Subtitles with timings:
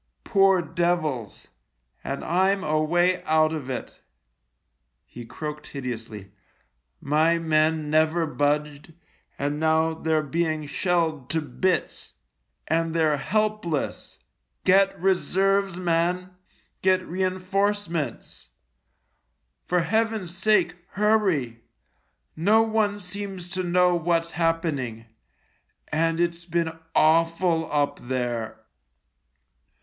[0.23, 1.49] Poor devils!
[2.03, 3.99] and I'm away out of it."
[5.05, 6.31] He croaked hideously."
[7.19, 8.93] My men never budged,
[9.37, 12.15] and now they're being shelled to bits—
[12.67, 14.17] and they're helpless.
[14.63, 16.31] Get reserves, man;
[16.81, 18.49] get reinforcements.
[19.67, 21.61] For Heaven's sake, hurry.
[22.35, 25.05] No one seems to know what's happening—
[25.89, 28.65] and it's been awful up there."